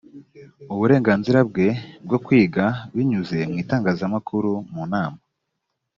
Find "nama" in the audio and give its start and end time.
4.91-5.19